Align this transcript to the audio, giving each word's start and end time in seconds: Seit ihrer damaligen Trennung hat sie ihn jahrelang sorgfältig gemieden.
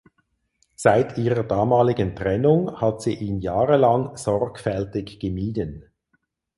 Seit 0.75 1.19
ihrer 1.19 1.43
damaligen 1.43 2.15
Trennung 2.15 2.71
hat 2.81 3.03
sie 3.03 3.13
ihn 3.13 3.39
jahrelang 3.39 4.17
sorgfältig 4.17 5.19
gemieden. 5.19 5.91